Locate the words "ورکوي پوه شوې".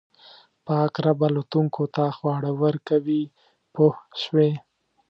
2.63-4.49